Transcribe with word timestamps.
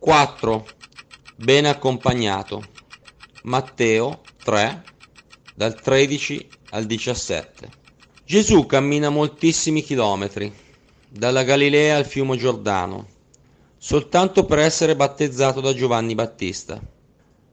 4. 0.00 0.66
Ben 1.36 1.66
accompagnato. 1.66 2.64
Matteo 3.42 4.22
3, 4.42 4.82
dal 5.54 5.78
13 5.78 6.48
al 6.70 6.86
17. 6.86 7.68
Gesù 8.24 8.64
cammina 8.64 9.10
moltissimi 9.10 9.82
chilometri, 9.82 10.50
dalla 11.06 11.42
Galilea 11.42 11.98
al 11.98 12.06
fiume 12.06 12.38
Giordano, 12.38 13.08
soltanto 13.76 14.46
per 14.46 14.60
essere 14.60 14.96
battezzato 14.96 15.60
da 15.60 15.74
Giovanni 15.74 16.14
Battista. 16.14 16.80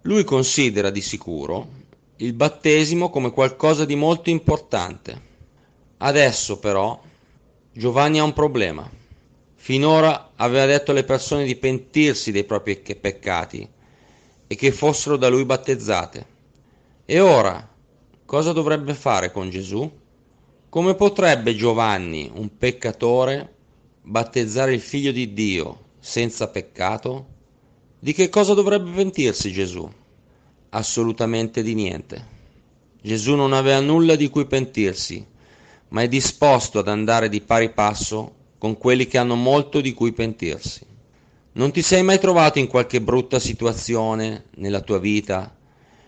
Lui 0.00 0.24
considera 0.24 0.90
di 0.90 1.00
sicuro 1.00 1.68
il 2.16 2.32
battesimo 2.32 3.08
come 3.08 3.30
qualcosa 3.30 3.84
di 3.84 3.94
molto 3.94 4.30
importante. 4.30 5.22
Adesso 5.98 6.58
però 6.58 7.00
Giovanni 7.72 8.18
ha 8.18 8.24
un 8.24 8.32
problema. 8.32 8.90
Finora 9.64 10.32
aveva 10.34 10.66
detto 10.66 10.90
alle 10.90 11.04
persone 11.04 11.44
di 11.44 11.54
pentirsi 11.54 12.32
dei 12.32 12.42
propri 12.42 12.78
peccati 12.78 13.68
e 14.48 14.54
che 14.56 14.72
fossero 14.72 15.16
da 15.16 15.28
lui 15.28 15.44
battezzate. 15.44 16.26
E 17.04 17.20
ora 17.20 17.72
cosa 18.24 18.50
dovrebbe 18.50 18.92
fare 18.94 19.30
con 19.30 19.50
Gesù? 19.50 19.88
Come 20.68 20.96
potrebbe 20.96 21.54
Giovanni, 21.54 22.28
un 22.34 22.56
peccatore, 22.58 23.54
battezzare 24.02 24.74
il 24.74 24.80
figlio 24.80 25.12
di 25.12 25.32
Dio 25.32 25.90
senza 26.00 26.48
peccato? 26.48 27.26
Di 28.00 28.12
che 28.12 28.28
cosa 28.30 28.54
dovrebbe 28.54 28.90
pentirsi 28.90 29.52
Gesù? 29.52 29.88
Assolutamente 30.70 31.62
di 31.62 31.74
niente. 31.74 32.26
Gesù 33.00 33.36
non 33.36 33.52
aveva 33.52 33.78
nulla 33.78 34.16
di 34.16 34.28
cui 34.28 34.44
pentirsi, 34.44 35.24
ma 35.90 36.02
è 36.02 36.08
disposto 36.08 36.80
ad 36.80 36.88
andare 36.88 37.28
di 37.28 37.40
pari 37.40 37.70
passo 37.70 38.40
con 38.62 38.78
quelli 38.78 39.08
che 39.08 39.18
hanno 39.18 39.34
molto 39.34 39.80
di 39.80 39.92
cui 39.92 40.12
pentirsi. 40.12 40.86
Non 41.54 41.72
ti 41.72 41.82
sei 41.82 42.04
mai 42.04 42.20
trovato 42.20 42.60
in 42.60 42.68
qualche 42.68 43.00
brutta 43.00 43.40
situazione 43.40 44.44
nella 44.58 44.82
tua 44.82 45.00
vita 45.00 45.52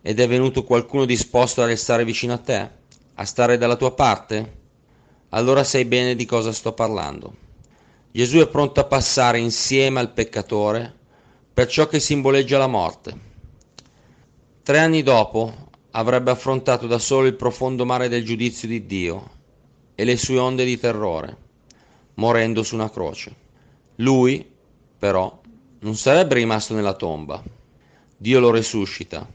ed 0.00 0.20
è 0.20 0.28
venuto 0.28 0.62
qualcuno 0.62 1.06
disposto 1.06 1.60
a 1.60 1.66
restare 1.66 2.04
vicino 2.04 2.34
a 2.34 2.38
te, 2.38 2.70
a 3.14 3.24
stare 3.24 3.58
dalla 3.58 3.74
tua 3.74 3.90
parte? 3.94 4.58
Allora 5.30 5.64
sai 5.64 5.86
bene 5.86 6.14
di 6.14 6.24
cosa 6.24 6.52
sto 6.52 6.72
parlando. 6.72 7.34
Gesù 8.12 8.38
è 8.38 8.46
pronto 8.46 8.78
a 8.78 8.84
passare 8.84 9.40
insieme 9.40 9.98
al 9.98 10.12
peccatore 10.12 10.94
per 11.52 11.66
ciò 11.66 11.88
che 11.88 11.98
simboleggia 11.98 12.58
la 12.58 12.68
morte. 12.68 13.18
Tre 14.62 14.78
anni 14.78 15.02
dopo 15.02 15.52
avrebbe 15.90 16.30
affrontato 16.30 16.86
da 16.86 17.00
solo 17.00 17.26
il 17.26 17.34
profondo 17.34 17.84
mare 17.84 18.08
del 18.08 18.24
giudizio 18.24 18.68
di 18.68 18.86
Dio 18.86 19.30
e 19.96 20.04
le 20.04 20.16
sue 20.16 20.38
onde 20.38 20.64
di 20.64 20.78
terrore 20.78 21.38
morendo 22.16 22.62
su 22.62 22.74
una 22.74 22.90
croce. 22.90 23.34
Lui, 23.96 24.46
però, 24.98 25.40
non 25.80 25.96
sarebbe 25.96 26.34
rimasto 26.34 26.74
nella 26.74 26.94
tomba. 26.94 27.42
Dio 28.16 28.40
lo 28.40 28.50
resuscita, 28.50 29.26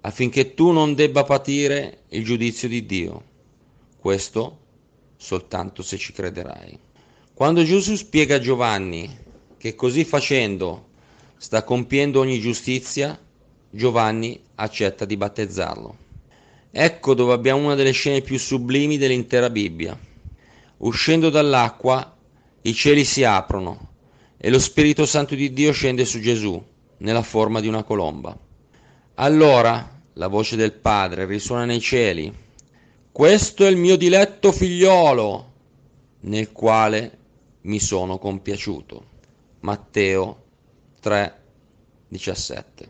affinché 0.00 0.54
tu 0.54 0.70
non 0.70 0.94
debba 0.94 1.24
patire 1.24 2.02
il 2.10 2.24
giudizio 2.24 2.68
di 2.68 2.86
Dio. 2.86 3.22
Questo 3.98 4.58
soltanto 5.16 5.82
se 5.82 5.96
ci 5.96 6.12
crederai. 6.12 6.78
Quando 7.32 7.64
Gesù 7.64 7.96
spiega 7.96 8.36
a 8.36 8.40
Giovanni 8.40 9.22
che 9.56 9.74
così 9.74 10.04
facendo 10.04 10.88
sta 11.36 11.64
compiendo 11.64 12.20
ogni 12.20 12.38
giustizia, 12.38 13.18
Giovanni 13.70 14.40
accetta 14.56 15.04
di 15.04 15.16
battezzarlo. 15.16 15.96
Ecco 16.70 17.14
dove 17.14 17.32
abbiamo 17.32 17.64
una 17.64 17.74
delle 17.74 17.92
scene 17.92 18.20
più 18.20 18.38
sublimi 18.38 18.98
dell'intera 18.98 19.50
Bibbia. 19.50 19.98
Uscendo 20.78 21.30
dall'acqua, 21.30 22.16
i 22.62 22.74
cieli 22.74 23.04
si 23.04 23.24
aprono 23.24 23.92
e 24.36 24.50
lo 24.50 24.58
Spirito 24.58 25.06
Santo 25.06 25.34
di 25.34 25.52
Dio 25.52 25.72
scende 25.72 26.04
su 26.04 26.20
Gesù 26.20 26.62
nella 26.98 27.22
forma 27.22 27.60
di 27.60 27.68
una 27.68 27.82
colomba. 27.82 28.36
Allora 29.14 30.00
la 30.14 30.28
voce 30.28 30.56
del 30.56 30.72
Padre 30.72 31.24
risuona 31.26 31.64
nei 31.64 31.80
cieli. 31.80 32.32
Questo 33.10 33.64
è 33.64 33.68
il 33.68 33.76
mio 33.76 33.96
diletto 33.96 34.52
figliolo, 34.52 35.52
nel 36.20 36.52
quale 36.52 37.18
mi 37.62 37.78
sono 37.78 38.18
compiaciuto. 38.18 39.12
Matteo 39.60 40.42
3, 41.00 41.42
17. 42.08 42.88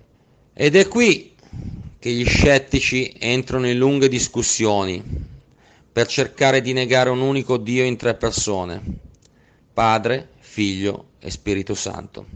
Ed 0.55 0.77
è 0.77 0.89
qui 0.89 1.35
che 1.99 2.11
gli 2.11 2.25
scettici 2.27 3.15
entrano 3.19 3.69
in 3.69 3.79
lunghe 3.79 4.09
discussioni 4.09 5.33
per 5.95 6.09
cercare 6.09 6.61
di 6.61 6.73
negare 6.73 7.09
un 7.09 7.21
unico 7.21 7.57
Dio 7.57 7.85
in 7.85 7.97
tre 7.97 8.17
persone, 8.17 8.83
Padre, 9.73 10.31
Figlio 10.41 11.11
e 11.21 11.31
Spirito 11.31 11.77
Santo. 11.77 12.27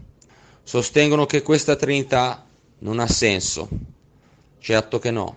Sostengono 0.63 1.25
che 1.25 1.41
questa 1.41 1.75
Trinità 1.75 2.47
non 2.77 2.99
ha 2.99 3.07
senso. 3.07 3.67
Certo 4.59 4.97
che 4.99 5.11
no. 5.11 5.35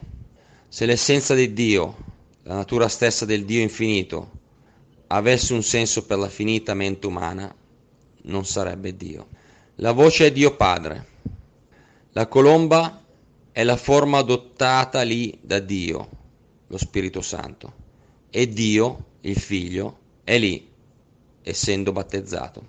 Se 0.69 0.87
l'essenza 0.87 1.35
di 1.35 1.53
Dio, 1.53 1.97
la 2.45 2.55
natura 2.55 2.87
stessa 2.87 3.25
del 3.25 3.45
Dio 3.45 3.61
infinito, 3.61 4.31
avesse 5.09 5.53
un 5.53 5.65
senso 5.65 6.07
per 6.07 6.19
la 6.19 6.29
finita 6.29 6.75
mente 6.75 7.09
umana, 7.09 7.53
non 8.23 8.47
sarebbe 8.47 8.97
Dio. 8.97 9.27
La 9.77 9.91
voce 9.91 10.27
è 10.27 10.33
Dio 10.33 10.55
Padre. 10.55 11.07
La 12.13 12.29
colomba 12.29 13.03
è 13.51 13.65
la 13.65 13.77
forma 13.77 14.19
adottata 14.19 15.03
lì 15.03 15.37
da 15.41 15.59
Dio, 15.59 16.09
lo 16.69 16.79
Spirito 16.79 17.21
Santo 17.21 17.82
e 18.35 18.49
Dio, 18.49 19.05
il 19.21 19.37
figlio, 19.37 19.99
è 20.25 20.39
lì, 20.39 20.67
essendo 21.43 21.93
battezzato. 21.93 22.67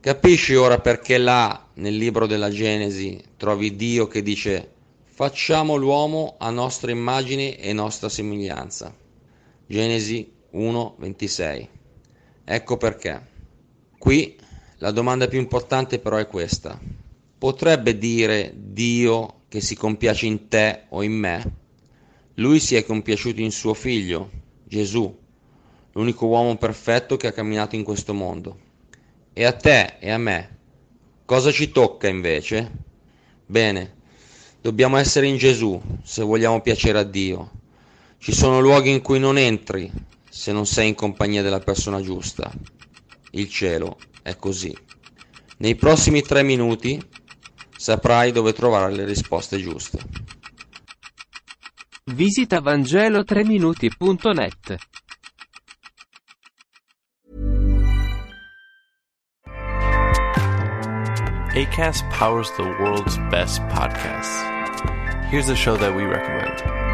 Capisci 0.00 0.54
ora 0.54 0.80
perché 0.80 1.18
là 1.18 1.68
nel 1.74 1.94
libro 1.94 2.26
della 2.26 2.48
Genesi 2.48 3.22
trovi 3.36 3.76
Dio 3.76 4.06
che 4.06 4.22
dice 4.22 4.72
facciamo 5.04 5.76
l'uomo 5.76 6.36
a 6.38 6.48
nostra 6.48 6.90
immagine 6.90 7.58
e 7.58 7.74
nostra 7.74 8.08
somiglianza. 8.08 8.96
Genesi 9.66 10.32
1:26. 10.52 11.68
Ecco 12.44 12.76
perché. 12.78 13.26
Qui 13.98 14.38
la 14.78 14.90
domanda 14.90 15.28
più 15.28 15.38
importante 15.38 15.98
però 15.98 16.16
è 16.16 16.26
questa. 16.26 16.80
Potrebbe 17.36 17.98
dire 17.98 18.54
Dio 18.56 19.42
che 19.48 19.60
si 19.60 19.76
compiace 19.76 20.24
in 20.24 20.48
te 20.48 20.84
o 20.88 21.02
in 21.02 21.12
me? 21.12 21.56
Lui 22.36 22.58
si 22.58 22.74
è 22.74 22.84
compiaciuto 22.84 23.40
in 23.40 23.52
suo 23.52 23.74
figlio, 23.74 24.30
Gesù, 24.64 25.16
l'unico 25.92 26.26
uomo 26.26 26.56
perfetto 26.56 27.16
che 27.16 27.26
ha 27.26 27.32
camminato 27.32 27.76
in 27.76 27.84
questo 27.84 28.14
mondo. 28.14 28.58
E 29.32 29.44
a 29.44 29.52
te 29.52 29.96
e 29.98 30.10
a 30.10 30.18
me, 30.18 30.58
cosa 31.24 31.50
ci 31.50 31.70
tocca 31.70 32.08
invece? 32.08 32.70
Bene, 33.46 33.96
dobbiamo 34.60 34.96
essere 34.96 35.26
in 35.26 35.36
Gesù 35.36 35.80
se 36.02 36.22
vogliamo 36.22 36.60
piacere 36.60 36.98
a 36.98 37.04
Dio. 37.04 37.50
Ci 38.18 38.32
sono 38.32 38.60
luoghi 38.60 38.90
in 38.90 39.02
cui 39.02 39.18
non 39.18 39.36
entri 39.36 39.90
se 40.28 40.50
non 40.50 40.66
sei 40.66 40.88
in 40.88 40.94
compagnia 40.94 41.42
della 41.42 41.60
persona 41.60 42.00
giusta. 42.00 42.50
Il 43.32 43.48
cielo 43.48 43.98
è 44.22 44.36
così. 44.36 44.74
Nei 45.58 45.74
prossimi 45.74 46.22
tre 46.22 46.42
minuti 46.42 47.00
saprai 47.76 48.32
dove 48.32 48.52
trovare 48.52 48.92
le 48.92 49.04
risposte 49.04 49.58
giuste. 49.58 50.23
Visita 52.14 52.60
Vangelo3minuti.net. 52.60 54.78
ACAST 61.54 62.10
powers 62.10 62.50
the 62.56 62.62
world's 62.62 63.18
best 63.30 63.60
podcasts. 63.62 65.28
Here's 65.28 65.48
a 65.48 65.56
show 65.56 65.76
that 65.76 65.94
we 65.94 66.04
recommend. 66.04 66.93